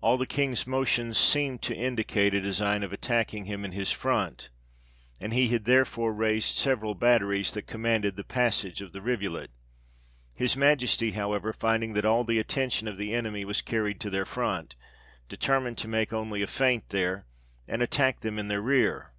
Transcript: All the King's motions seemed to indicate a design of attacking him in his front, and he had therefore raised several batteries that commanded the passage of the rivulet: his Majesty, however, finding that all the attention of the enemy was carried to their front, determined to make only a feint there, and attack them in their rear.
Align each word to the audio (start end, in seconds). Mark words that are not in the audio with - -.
All 0.00 0.16
the 0.16 0.28
King's 0.28 0.64
motions 0.64 1.18
seemed 1.18 1.60
to 1.62 1.74
indicate 1.74 2.32
a 2.34 2.40
design 2.40 2.84
of 2.84 2.92
attacking 2.92 3.46
him 3.46 3.64
in 3.64 3.72
his 3.72 3.90
front, 3.90 4.48
and 5.20 5.34
he 5.34 5.48
had 5.48 5.64
therefore 5.64 6.12
raised 6.14 6.56
several 6.56 6.94
batteries 6.94 7.50
that 7.50 7.66
commanded 7.66 8.14
the 8.14 8.22
passage 8.22 8.80
of 8.80 8.92
the 8.92 9.02
rivulet: 9.02 9.50
his 10.32 10.56
Majesty, 10.56 11.10
however, 11.10 11.52
finding 11.52 11.94
that 11.94 12.04
all 12.04 12.22
the 12.22 12.38
attention 12.38 12.86
of 12.86 12.96
the 12.96 13.12
enemy 13.12 13.44
was 13.44 13.60
carried 13.60 13.98
to 14.02 14.08
their 14.08 14.24
front, 14.24 14.76
determined 15.28 15.78
to 15.78 15.88
make 15.88 16.12
only 16.12 16.42
a 16.42 16.46
feint 16.46 16.90
there, 16.90 17.26
and 17.66 17.82
attack 17.82 18.20
them 18.20 18.38
in 18.38 18.46
their 18.46 18.62
rear. 18.62 19.14